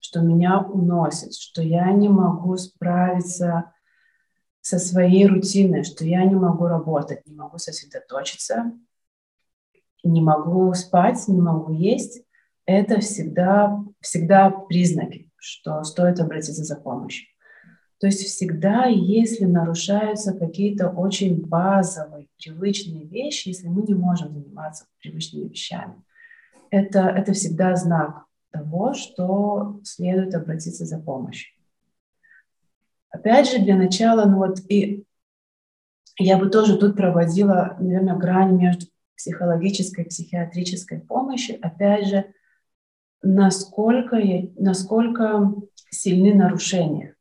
[0.00, 3.72] что меня уносят, что я не могу справиться
[4.60, 8.72] со своей рутиной, что я не могу работать, не могу сосредоточиться,
[10.04, 12.22] не могу спать, не могу есть,
[12.66, 17.26] это всегда, всегда признаки, что стоит обратиться за помощью.
[17.98, 24.86] То есть всегда, если нарушаются какие-то очень базовые, привычные вещи, если мы не можем заниматься
[25.00, 25.94] привычными вещами,
[26.70, 31.54] это, это всегда знак того, что следует обратиться за помощью.
[33.10, 35.04] Опять же, для начала, ну вот и
[36.18, 41.58] я бы тоже тут проводила, наверное, грань между психологической и психиатрической помощью.
[41.62, 42.32] Опять же,
[43.22, 44.16] насколько,
[44.56, 45.52] насколько
[45.90, 47.16] сильны нарушения.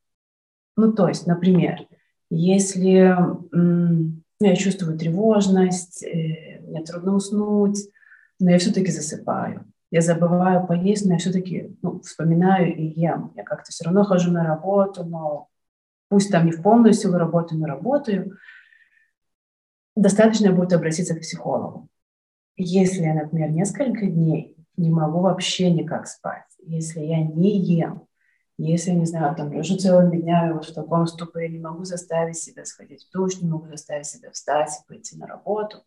[0.77, 1.87] Ну, то есть, например,
[2.29, 3.15] если
[3.51, 7.79] ну, я чувствую тревожность, э, мне трудно уснуть,
[8.39, 9.65] но я все-таки засыпаю.
[9.89, 13.31] Я забываю поесть, но я все-таки ну, вспоминаю и ем.
[13.35, 15.47] Я как-то все равно хожу на работу, но
[16.09, 18.37] пусть там не в полную силу работаю, но работаю,
[19.95, 21.87] достаточно будет обратиться к психологу.
[22.55, 28.06] Если я, например, несколько дней не могу вообще никак спать, если я не ем,
[28.57, 32.65] если, не знаю, там лежу целыми днями вот в таком ступоре, не могу заставить себя
[32.65, 35.83] сходить в душ, не могу заставить себя встать и пойти на работу,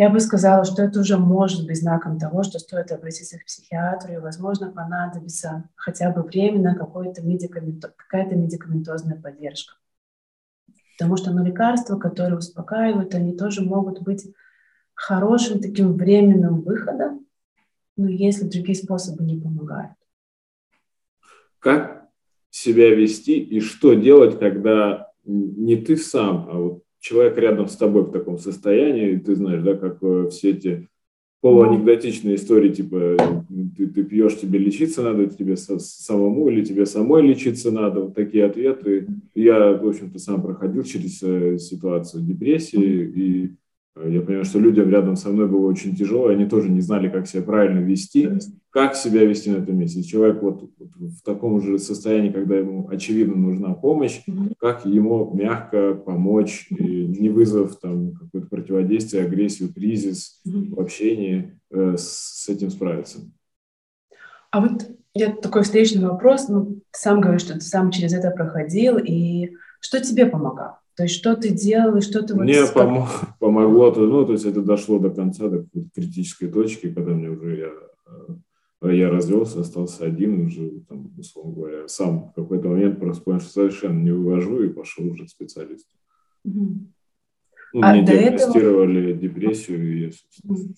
[0.00, 4.14] я бы сказала, что это уже может быть знаком того, что стоит обратиться к психиатру,
[4.14, 9.74] и, возможно, понадобится хотя бы временно какой-то какая-то медикаментозная поддержка.
[10.96, 14.26] Потому что ну, лекарства, которые успокаивают, они тоже могут быть
[14.94, 17.26] хорошим таким временным выходом,
[17.96, 19.99] но если другие способы не помогают.
[21.60, 22.08] Как
[22.50, 28.02] себя вести и что делать, когда не ты сам, а вот человек рядом с тобой
[28.02, 30.88] в таком состоянии, ты знаешь, да, как э, все эти
[31.40, 33.16] полуанекдотичные истории, типа
[33.76, 38.44] ты, ты пьешь, тебе лечиться надо, тебе самому или тебе самой лечиться надо, вот такие
[38.44, 39.06] ответы.
[39.34, 43.56] Я, в общем-то, сам проходил через э, ситуацию депрессии, и
[43.96, 47.08] я понимаю, что людям рядом со мной было очень тяжело, и они тоже не знали,
[47.08, 48.28] как себя правильно вести
[48.70, 50.02] как себя вести на этом месте.
[50.02, 54.22] Человек вот, вот в таком же состоянии, когда ему очевидно нужна помощь,
[54.58, 62.44] как ему мягко помочь, не вызвав там какое-то противодействие, агрессию, кризис в общении, э, с,
[62.44, 63.18] с этим справиться.
[64.52, 68.30] А вот я такой встречный вопрос, ну, ты сам говоришь, что ты сам через это
[68.30, 69.50] проходил, и
[69.80, 70.79] что тебе помогало?
[71.00, 72.34] То есть что ты делал и что ты...
[72.34, 72.76] Мне вот...
[72.76, 73.08] пом-
[73.38, 77.72] помогло, ну, то есть это дошло до конца, до критической точки, когда мне уже я
[78.82, 83.40] э, я развелся, остался один, уже, там, условно говоря, сам в какой-то момент просто понял,
[83.40, 85.96] что совершенно не вывожу и пошел уже к специалисту.
[86.44, 86.76] Угу.
[87.72, 89.22] Ну, а мне диагностировали этого...
[89.22, 90.10] депрессию, и я,
[90.44, 90.74] угу.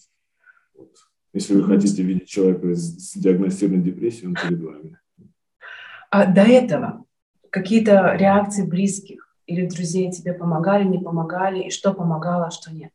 [0.76, 0.94] вот.
[1.32, 4.98] Если вы хотите видеть человека с диагностированной депрессией, он перед вами.
[6.10, 7.06] А до этого
[7.50, 9.21] какие-то реакции близких
[9.52, 12.90] или друзей тебе помогали, не помогали, и что помогало, а что нет?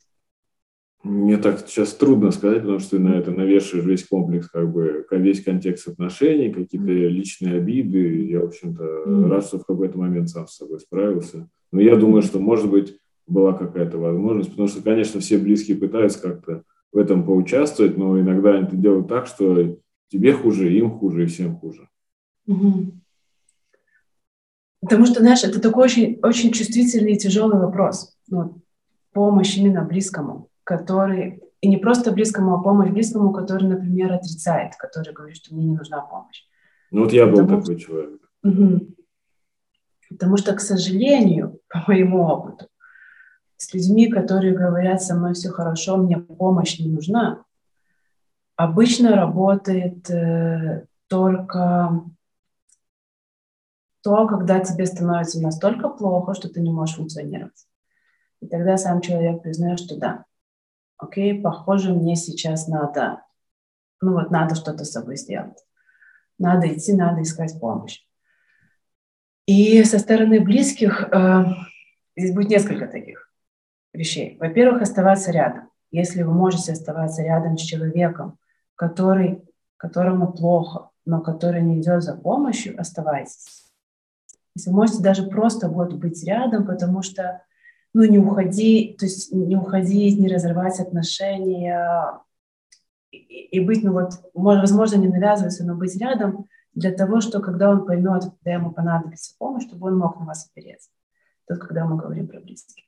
[1.03, 5.43] Мне так сейчас трудно сказать, потому что на это навешиваешь весь комплекс, как бы весь
[5.43, 8.25] контекст отношений, какие-то личные обиды.
[8.25, 9.27] Я, в общем-то, mm-hmm.
[9.27, 11.47] рад, что в какой-то момент сам с собой справился.
[11.71, 16.19] Но я думаю, что, может быть, была какая-то возможность, потому что, конечно, все близкие пытаются
[16.21, 19.77] как-то в этом поучаствовать, но иногда они это делают так, что
[20.09, 21.87] тебе хуже, им хуже и всем хуже.
[22.49, 22.91] Mm-hmm.
[24.81, 28.15] Потому что, знаешь, это такой очень, очень чувствительный и тяжелый вопрос.
[28.29, 28.57] Вот,
[29.11, 35.13] помощь именно близкому который, и не просто близкому, а помощь близкому, который, например, отрицает, который
[35.13, 36.43] говорит, что мне не нужна помощь.
[36.91, 38.21] Ну вот я был Потому, такой человек.
[38.43, 38.87] Угу.
[40.09, 42.67] Потому что, к сожалению, по моему опыту,
[43.55, 47.43] с людьми, которые говорят, со мной все хорошо, мне помощь не нужна,
[48.57, 52.03] обычно работает э, только
[54.07, 57.67] то, когда тебе становится настолько плохо, что ты не можешь функционировать.
[58.39, 60.23] И тогда сам человек признает, что да,
[60.95, 63.25] окей, похоже, мне сейчас надо,
[63.99, 65.61] ну вот надо что-то с собой сделать.
[66.39, 67.99] Надо идти, надо искать помощь.
[69.45, 71.43] И со стороны близких э,
[72.15, 73.29] здесь будет несколько таких
[73.91, 74.37] вещей.
[74.39, 75.69] Во-первых, оставаться рядом.
[75.91, 78.39] Если вы можете оставаться рядом с человеком,
[78.75, 79.43] который,
[79.75, 83.66] которому плохо, но который не идет за помощью, оставайтесь.
[84.57, 87.43] Если можете даже просто вот быть рядом, потому что
[87.93, 92.19] ну, не уходи, то есть не уходить, не разрывать отношения
[93.11, 97.69] и, и быть, ну вот, возможно, не навязываться, но быть рядом для того, что когда
[97.69, 100.89] он поймет, когда ему понадобится помощь, чтобы он мог на вас опереться.
[101.47, 102.83] Тут, когда мы говорим про близких.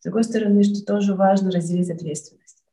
[0.00, 2.64] С другой стороны, что тоже важно разделить ответственность.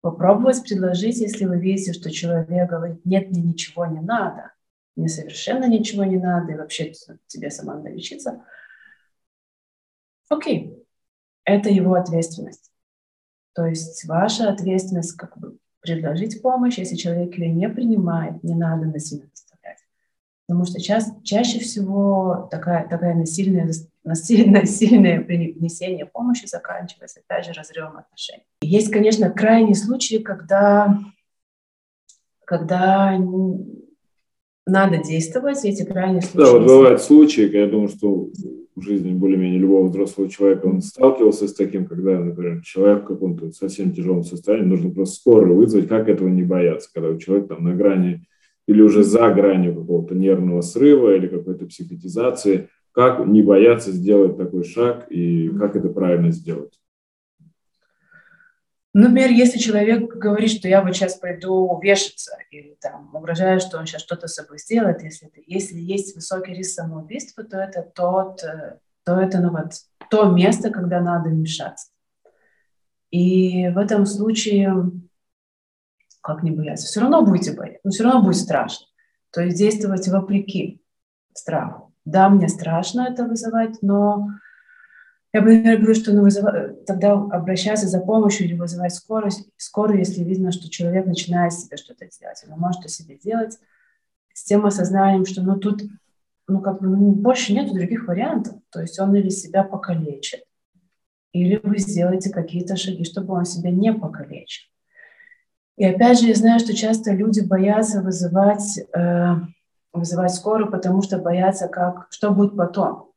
[0.00, 4.50] Попробовать предложить, если вы видите, что человек говорит, нет, мне ничего не надо,
[4.96, 6.92] мне совершенно ничего не надо, и вообще
[7.26, 8.44] тебе сама надо лечиться.
[10.28, 10.82] Окей,
[11.44, 12.72] это его ответственность.
[13.54, 18.86] То есть ваша ответственность как бы предложить помощь, если человек ее не принимает, не надо
[18.86, 19.78] насильно заставлять.
[20.46, 23.70] Потому что ча чаще всего такая, такая насильная,
[24.04, 28.46] насильное, насильное принесение помощи заканчивается, опять же, разрывом отношений.
[28.62, 30.98] Есть, конечно, крайние случаи, когда,
[32.44, 33.16] когда
[34.66, 36.52] надо действовать, эти крайние случаи.
[36.52, 38.30] Да, вот бывают случаи, я думаю, что
[38.74, 43.52] в жизни более-менее любого взрослого человека он сталкивался с таким, когда, например, человек в каком-то
[43.52, 47.74] совсем тяжелом состоянии, нужно просто скорую вызвать, как этого не бояться, когда человек там на
[47.74, 48.26] грани
[48.66, 54.64] или уже за гранью какого-то нервного срыва или какой-то психотизации, как не бояться сделать такой
[54.64, 56.72] шаг и как это правильно сделать?
[58.98, 63.84] Например, если человек говорит, что я вот сейчас пойду вешаться, или там угрожает, что он
[63.84, 68.42] сейчас что-то с собой сделает, если, это, если есть высокий риск самоубийства, то это, тот,
[68.42, 69.72] э, то это ну вот,
[70.08, 71.88] то место, когда надо вмешаться.
[73.10, 74.90] И в этом случае,
[76.22, 78.86] как не бояться, все равно будете бояться, но все равно будет страшно.
[79.30, 80.82] То есть действовать вопреки
[81.34, 81.92] страху.
[82.06, 84.30] Да, мне страшно это вызывать, но
[85.32, 86.44] я бы, наверное, говорю, что ну, вызыв...
[86.86, 92.06] тогда обращаться за помощью или вызывать скорую, скорую, если видно, что человек начинает себе что-то
[92.06, 92.42] делать.
[92.48, 93.58] Он может себе делать
[94.32, 95.82] с тем осознанием, что ну, тут
[96.48, 98.54] ну, как бы, ну, больше нет других вариантов.
[98.70, 100.44] То есть он или себя покалечит,
[101.32, 104.70] или вы сделаете какие-то шаги, чтобы он себя не покалечил.
[105.76, 109.34] И опять же, я знаю, что часто люди боятся вызывать, э,
[109.92, 113.12] вызывать скорую, потому что боятся, как, что будет потом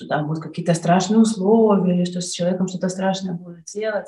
[0.00, 4.06] что там будут какие-то страшные условия, или что с человеком что-то страшное будет делать.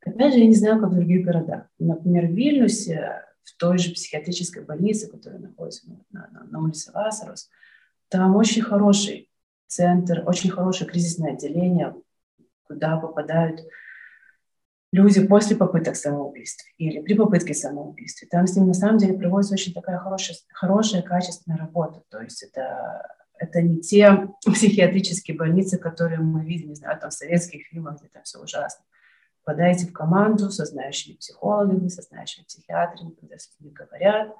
[0.00, 1.66] Опять же, я не знаю, как в других городах.
[1.78, 7.50] Например, в Вильнюсе, в той же психиатрической больнице, которая находится на, на, на улице Васарос,
[8.08, 9.28] там очень хороший
[9.66, 11.94] центр, очень хорошее кризисное отделение,
[12.66, 13.60] куда попадают
[14.90, 18.26] люди после попыток самоубийств или при попытке самоубийства.
[18.30, 22.02] Там с ним на самом деле проводится очень такая хорошая, хорошая качественная работа.
[22.08, 23.06] То есть это
[23.44, 28.08] это не те психиатрические больницы, которые мы видим, не знаю, там в советских фильмах, где
[28.08, 28.84] там все ужасно.
[29.44, 34.34] Попадаете в команду со знающими психологами, со знающими психиатрами, когда с ними говорят,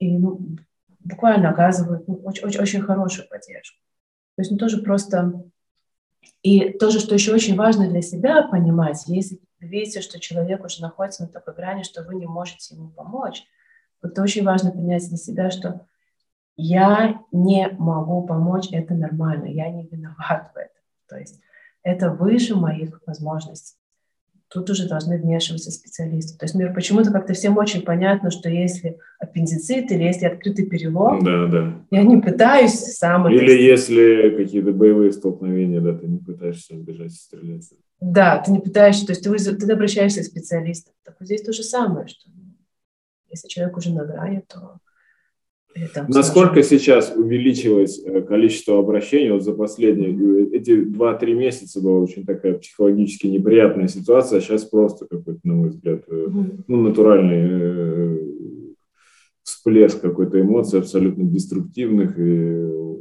[0.00, 0.56] и ну,
[1.00, 3.78] буквально оказывают ну, очень, очень, очень хорошую поддержку.
[4.36, 5.44] То есть ну, тоже просто...
[6.42, 11.22] И тоже, что еще очень важно для себя понимать, если видите, что человек уже находится
[11.22, 13.44] на такой грани, что вы не можете ему помочь,
[14.02, 15.86] это очень важно принять для себя, что
[16.58, 20.82] я не могу помочь, это нормально, я не виноват в этом.
[21.08, 21.40] То есть
[21.84, 23.76] это выше моих возможностей.
[24.48, 26.36] Тут уже должны вмешиваться специалисты.
[26.36, 31.22] То есть, например, почему-то как-то всем очень понятно, что если аппендицит или если открытый перелом,
[31.22, 31.74] да, да.
[31.90, 33.52] я не пытаюсь сам Или это...
[33.52, 37.70] если какие-то боевые столкновения, да, ты не пытаешься убежать и стрелять.
[38.00, 40.94] Да, ты не пытаешься, то есть ты, ты обращаешься к специалистам.
[41.04, 42.30] Так вот здесь то же самое, что
[43.28, 44.78] если человек уже на грани, то
[46.08, 49.30] Насколько сейчас увеличилось э, количество обращений?
[49.30, 54.64] Вот за последние э, эти 2-3 месяца была очень такая психологически неприятная ситуация, а сейчас
[54.64, 58.18] просто какой-то, на мой взгляд, mm ну, натуральный
[59.42, 62.54] всплеск какой-то эмоций абсолютно деструктивных и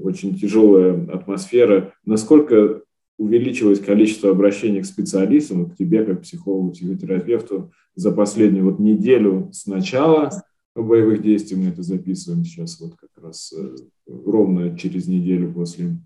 [0.04, 1.94] очень тяжелая атмосфера.
[2.06, 2.82] Насколько
[3.18, 9.66] увеличилось количество обращений к специалистам, к тебе как психологу, психотерапевту за последнюю вот неделю с
[9.66, 10.30] начала
[10.84, 11.58] боевых действий.
[11.58, 13.76] Мы это записываем сейчас вот как раз э,
[14.08, 15.98] ровно через неделю после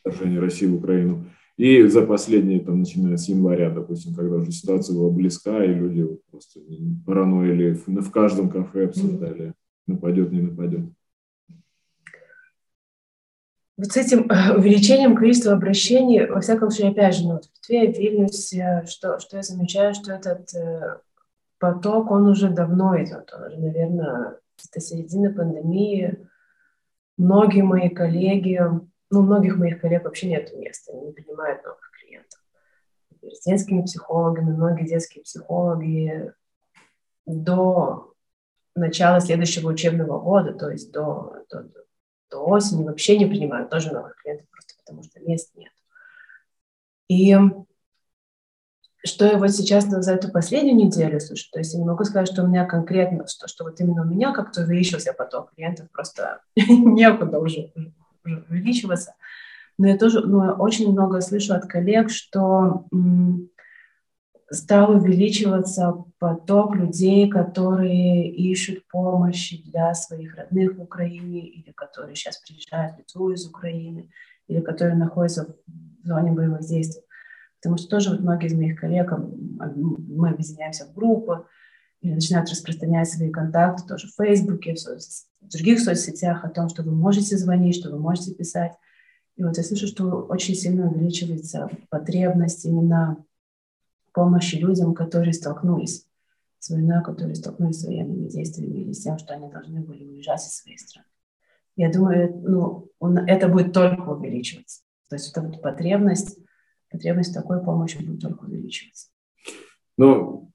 [0.00, 1.24] вторжения России в Украину.
[1.56, 6.06] И за последние, там, начиная с января, допустим, когда уже ситуация была близка, и люди
[6.30, 6.60] просто
[7.06, 9.54] параноили в каждом кафе обсуждали,
[9.86, 10.86] нападет, не нападет.
[13.78, 17.70] Вот с этим э, увеличением количества обращений, во всяком случае, опять же, ну, вот в
[17.70, 20.98] Литве, в Вильнюсе, что, что я замечаю, что этот э,
[21.58, 24.38] поток, он уже давно идет, он уже, наверное,
[24.72, 26.28] до середины пандемии.
[27.16, 28.60] Многие мои коллеги,
[29.10, 32.40] ну, многих моих коллег вообще нет места, они не принимают новых клиентов.
[33.22, 36.32] С детскими психологами, многие детские психологи
[37.24, 38.12] до
[38.74, 41.68] начала следующего учебного года, то есть до, до,
[42.30, 45.72] до осени вообще не принимаю тоже новых клиентов, просто потому что мест нет.
[47.08, 47.36] И
[49.06, 52.28] что я вот сейчас за эту последнюю неделю слышу, то есть я не могу сказать,
[52.28, 56.40] что у меня конкретно, что, что вот именно у меня как-то увеличился поток клиентов, просто
[56.56, 57.72] некуда уже,
[58.24, 59.14] уже увеличиваться.
[59.78, 63.50] Но я тоже ну, очень много слышу от коллег, что м,
[64.50, 72.38] стал увеличиваться поток людей, которые ищут помощи для своих родных в Украине или которые сейчас
[72.38, 74.10] приезжают в Литву из Украины
[74.46, 77.02] или которые находятся в зоне боевых действий.
[77.66, 81.46] Потому что тоже вот многие из моих коллег, мы объединяемся в группы,
[82.00, 85.24] или начинают распространять свои контакты тоже в Фейсбуке, в, соц...
[85.40, 88.74] в других соцсетях о том, что вы можете звонить, что вы можете писать.
[89.34, 93.24] И вот я слышу, что очень сильно увеличивается потребность именно
[94.12, 96.06] помощи людям, которые столкнулись
[96.60, 100.46] с войной, которые столкнулись с военными действиями или с тем, что они должны были уезжать
[100.46, 101.08] из своей страны.
[101.74, 102.32] Я думаю,
[103.00, 104.82] ну, это будет только увеличиваться.
[105.08, 106.38] То есть эта вот потребность
[106.96, 109.08] потребность такой помощи будет только увеличиваться.
[109.98, 110.50] Ну,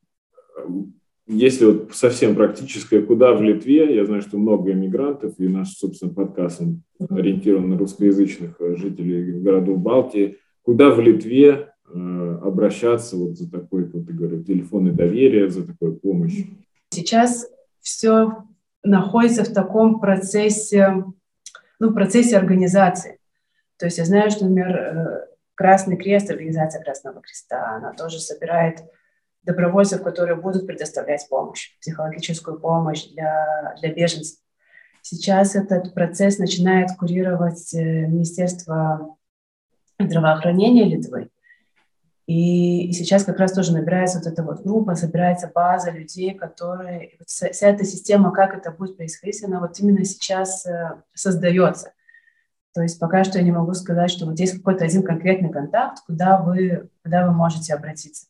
[1.28, 6.14] если вот совсем практическое, куда в Литве, я знаю, что много иммигрантов, и наш, собственно,
[6.14, 13.38] подкаст он ориентирован на русскоязычных э, жителей городов Балтии, куда в Литве э, обращаться вот
[13.38, 16.48] за такой, вот ты говоришь, телефонное доверие, за такой помощью?
[16.90, 17.48] Сейчас
[17.80, 18.44] все
[18.84, 21.06] находится в таком процессе,
[21.80, 23.20] ну, процессе организации.
[23.78, 25.31] То есть я знаю, что, например, э,
[25.62, 28.84] Красный Крест, организация Красного Креста, она тоже собирает
[29.44, 34.40] добровольцев, которые будут предоставлять помощь, психологическую помощь для, для беженцев.
[35.04, 39.16] Сейчас этот процесс начинает курировать э, Министерство
[40.00, 41.30] здравоохранения Литвы.
[42.26, 47.20] И, сейчас как раз тоже набирается вот эта вот группа, собирается база людей, которые...
[47.28, 51.94] Вся эта система, как это будет происходить, она вот именно сейчас э, создается.
[52.74, 56.00] То есть пока что я не могу сказать, что вот есть какой-то один конкретный контакт,
[56.06, 58.28] куда вы, куда вы можете обратиться.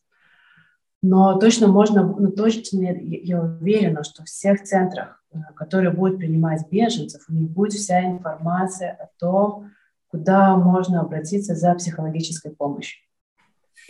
[1.02, 6.18] Но точно можно, ну, точно я, я уверена, что в всех центрах, э, которые будут
[6.18, 9.70] принимать беженцев, у них будет вся информация о том,
[10.08, 13.00] куда можно обратиться за психологической помощью.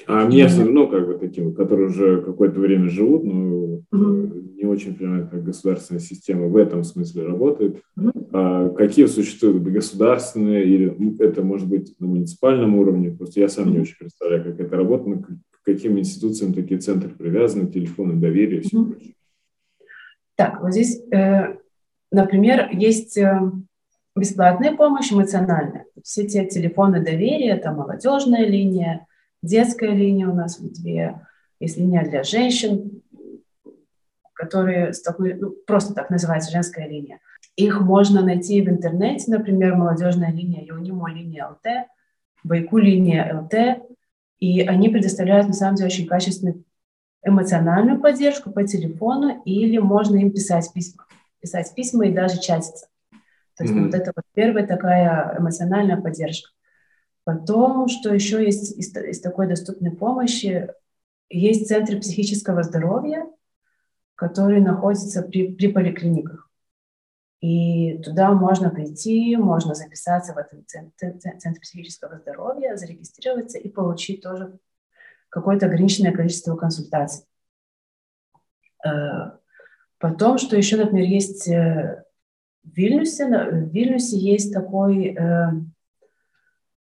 [0.06, 4.51] А местные, ну, как бы таким, которые уже какое-то время живут, но mm-hmm.
[4.72, 7.80] Очень понимают, как государственная система в этом смысле работает.
[7.98, 8.28] Mm-hmm.
[8.32, 13.78] А какие существуют государственные, или это может быть на муниципальном уровне, просто я сам не
[13.78, 18.84] очень представляю, как это работает, к каким институциям такие центры привязаны, телефоны доверия и все
[18.84, 19.14] прочее.
[20.36, 21.56] Так, вот здесь, э,
[22.10, 23.40] например, есть э,
[24.16, 25.86] бесплатная помощь эмоциональная.
[26.02, 29.06] Все те телефоны доверия, это молодежная линия,
[29.42, 31.20] детская линия у нас в Литве,
[31.60, 32.91] есть линия для женщин,
[34.42, 34.92] которые
[35.38, 37.20] ну, просто так называется женская линия.
[37.54, 41.88] Их можно найти в интернете, например, молодежная линия Юнимо линия ЛТ,
[42.42, 43.84] Байку линия ЛТ,
[44.40, 46.64] и они предоставляют на самом деле очень качественную
[47.24, 51.06] эмоциональную поддержку по телефону, или можно им писать письма,
[51.40, 52.88] писать письма и даже чатиться.
[53.56, 53.84] То есть mm-hmm.
[53.84, 56.50] вот это вот первая такая эмоциональная поддержка.
[57.22, 60.68] Потом, что еще есть из, из такой доступной помощи,
[61.30, 63.24] есть центры психического здоровья,
[64.22, 66.48] которые находятся при, при поликлиниках.
[67.40, 74.22] И туда можно прийти, можно записаться в этот центр, центр психического здоровья, зарегистрироваться и получить
[74.22, 74.60] тоже
[75.28, 77.24] какое-то ограниченное количество консультаций.
[78.86, 79.32] Э,
[79.98, 82.04] потом, что еще, например, есть э,
[82.62, 85.46] в Вильнюсе, в Вильнюсе есть такой э,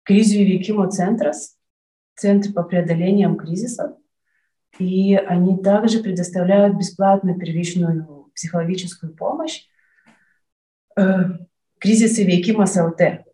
[0.02, 1.56] кризию Викимо Центрас,
[2.16, 3.92] Центр по преодолениям кризисов,
[4.80, 9.66] и они также предоставляют бесплатную первичную психологическую помощь.
[10.96, 11.24] Э,
[11.78, 13.26] кризисы Викимо СЛТ.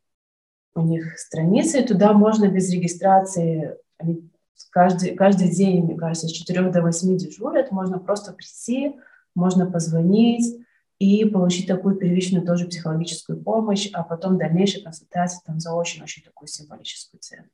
[0.74, 4.28] У них страницы, туда можно без регистрации, они
[4.70, 8.96] каждый, каждый день, мне кажется, с 4 до 8 дежурят, можно просто прийти,
[9.34, 10.66] можно позвонить,
[10.98, 16.48] и получить такую первичную тоже психологическую помощь, а потом дальнейшая консультация там за очень-очень такую
[16.48, 17.48] символическую цену.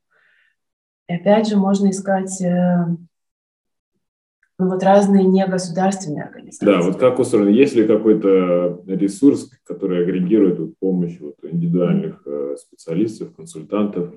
[1.09, 2.87] И опять же можно искать э,
[4.63, 6.65] ну, вот разные негосударственные организации.
[6.67, 7.49] Да, вот как устроено?
[7.49, 14.15] Есть ли какой-то ресурс, который агрегирует вот помощь вот индивидуальных э, специалистов, консультантов,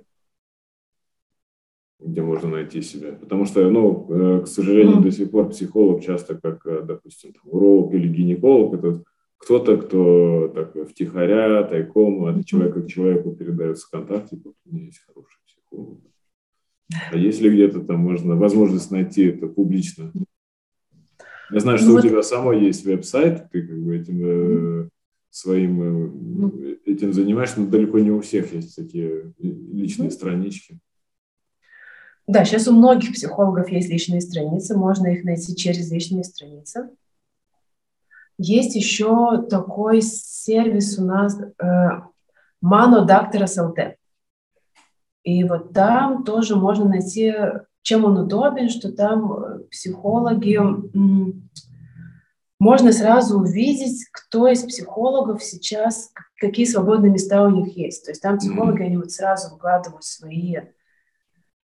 [2.00, 3.14] где можно найти себя?
[3.14, 5.04] Потому что, ну, э, к сожалению, mm-hmm.
[5.04, 9.04] до сих пор психолог часто как, допустим, уролог или гинеколог, это
[9.38, 15.02] кто-то, кто так втихаря, тайком от человека к человеку передается контакт, типа, у меня есть
[15.06, 16.00] хороший психолог.
[17.12, 20.12] А если где-то там можно, возможность найти это публично?
[21.52, 22.04] Я знаю, что ну, у вот...
[22.04, 24.90] тебя самой есть веб-сайт, ты как бы этим э,
[25.30, 26.54] своим э, ну.
[26.86, 30.80] этим занимаешься, но далеко не у всех есть такие личные странички.
[32.28, 36.90] Да, сейчас у многих психологов есть личные страницы, можно их найти через личные страницы.
[38.38, 41.66] Есть еще такой сервис у нас э,
[42.64, 43.96] Mano Doctors LT.
[45.24, 47.34] И вот там тоже можно найти,
[47.86, 50.60] чем он удобен, что там э, психологи,
[52.60, 58.06] можно сразу увидеть, кто из психологов сейчас, какие свободные места у них есть.
[58.06, 60.58] То есть там психологи, они вот сразу выкладывают свои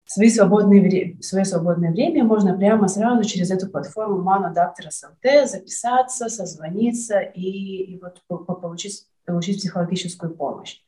[0.05, 6.29] свои свободные, свое свободное время можно прямо сразу через эту платформу Mano Doctor SLT записаться,
[6.29, 8.21] созвониться и, и вот
[8.61, 10.81] получить, получить психологическую помощь.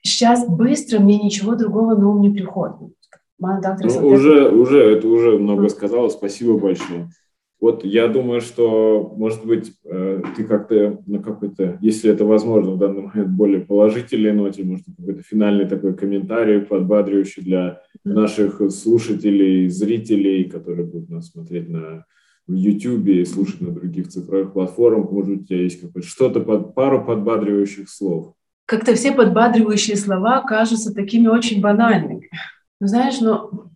[0.00, 2.94] Сейчас быстро мне ничего другого на ум не приходит.
[4.00, 7.08] Ну, уже, уже, это уже много сказала, спасибо большое.
[7.60, 12.78] Вот я думаю, что, может быть, э, ты как-то на какой-то, если это возможно в
[12.78, 20.44] данный момент, более положительной ноте, может, какой-то финальный такой комментарий, подбадривающий для наших слушателей, зрителей,
[20.44, 22.04] которые будут нас смотреть на
[22.46, 25.10] в YouTube и слушать на других цифровых платформах.
[25.10, 28.34] Может, у тебя есть какое-то что-то, под, пару подбадривающих слов?
[28.66, 32.30] Как-то все подбадривающие слова кажутся такими очень банальными.
[32.84, 33.70] Ну, знаешь, ну,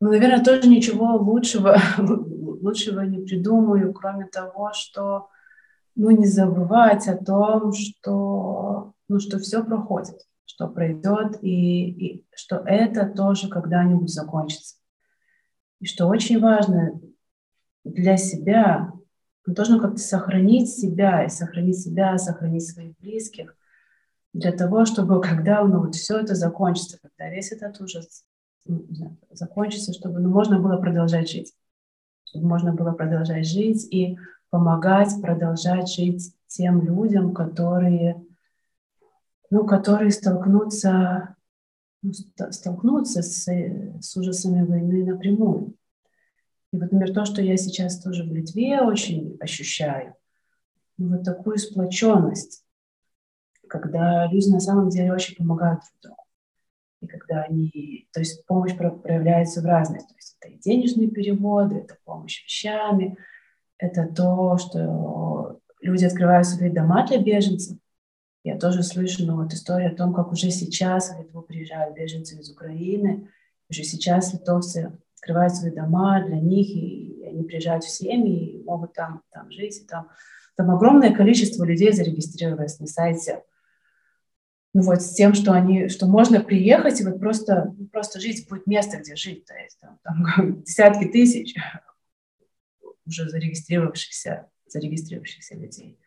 [0.00, 5.28] ну, наверное, тоже ничего лучшего лучшего не придумаю, кроме того, что
[5.94, 12.56] ну, не забывать о том, что, ну, что все проходит, что пройдет, и, и что
[12.66, 14.78] это тоже когда-нибудь закончится.
[15.78, 17.00] И что очень важно
[17.84, 18.92] для себя,
[19.46, 23.56] мы должны как-то сохранить себя, и сохранить себя, сохранить своих близких,
[24.32, 28.24] для того, чтобы когда ну, вот все это закончится, когда весь этот ужас
[28.64, 31.54] ну, закончится, чтобы ну, можно было продолжать жить
[32.30, 34.16] чтобы можно было продолжать жить и
[34.50, 38.24] помогать продолжать жить тем людям, которые,
[39.50, 41.36] ну, которые столкнутся,
[42.02, 42.12] ну,
[42.50, 45.74] столкнутся с, с ужасами войны напрямую.
[46.72, 50.14] И вот, например, то, что я сейчас тоже в Литве очень ощущаю,
[50.98, 52.64] ну, вот такую сплоченность,
[53.68, 56.19] когда люди на самом деле очень помогают друг другу.
[57.00, 61.76] И когда они, то есть помощь проявляется в разных, то есть это и денежные переводы,
[61.76, 63.16] это помощь вещами,
[63.78, 67.78] это то, что люди открывают свои дома для беженцев.
[68.42, 72.38] Я тоже слышу ну, вот историю о том, как уже сейчас в Литву приезжают беженцы
[72.38, 73.28] из Украины,
[73.68, 78.94] уже сейчас литовцы открывают свои дома для них, и они приезжают в семьи и могут
[78.94, 79.82] там, там жить.
[79.82, 80.08] И там,
[80.56, 83.44] там огромное количество людей зарегистрировалось на сайте
[84.72, 88.66] ну вот с тем, что они, что можно приехать и вот просто, просто жить, будет
[88.66, 91.56] место, где жить, то есть там, там десятки тысяч
[93.04, 95.98] уже зарегистрировавшихся, зарегистрировавшихся людей.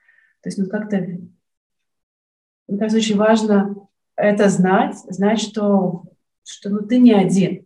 [0.41, 3.75] То есть ну как-то, мне кажется, очень важно
[4.15, 6.05] это знать, знать, что,
[6.43, 7.65] что ну, ты не один,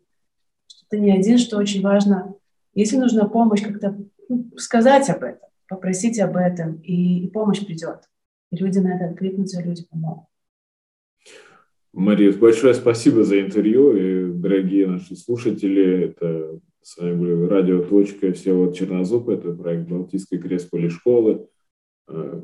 [0.67, 2.33] что ты не один, что очень важно,
[2.73, 3.97] если нужна помощь, как-то
[4.29, 8.09] ну, сказать об этом, попросить об этом, и, и помощь придет.
[8.51, 10.27] И люди на это откликнутся, люди помогут.
[11.97, 13.97] Мария, большое спасибо за интервью.
[13.97, 19.29] И, дорогие наши слушатели, это с вами были радио «Точка» Всеволод Чернозуб.
[19.29, 21.47] Это проект Балтийской крест школы.
[22.07, 22.43] Э,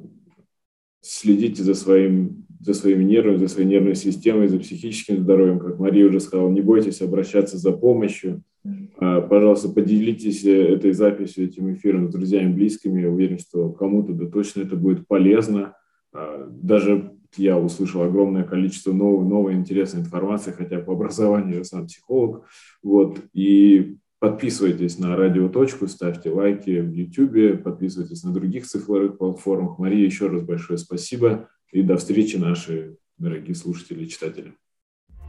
[1.02, 5.60] следите за своим, за своими нервами, за своей нервной системой, за психическим здоровьем.
[5.60, 8.42] Как Мария уже сказала, не бойтесь обращаться за помощью.
[8.66, 13.02] Э, пожалуйста, поделитесь этой записью, этим эфиром с друзьями, близкими.
[13.02, 15.76] Я уверен, что кому-то да точно это будет полезно.
[16.12, 21.88] Э, даже я услышал огромное количество новой, новой интересной информации, хотя по образованию я сам
[21.88, 22.46] психолог.
[22.82, 29.80] Вот, и подписывайтесь на «Радио Точку», ставьте лайки в YouTube, подписывайтесь на других цифровых платформах.
[29.80, 34.54] Мария, еще раз большое спасибо и до встречи, наши дорогие слушатели и читатели.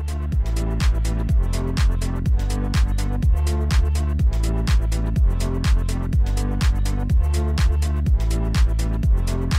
[9.30, 9.51] you.